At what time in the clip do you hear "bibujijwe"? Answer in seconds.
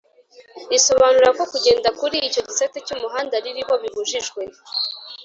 3.81-4.41